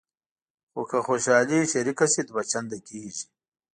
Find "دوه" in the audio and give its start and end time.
2.27-2.43